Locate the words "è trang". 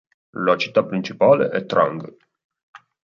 1.49-2.15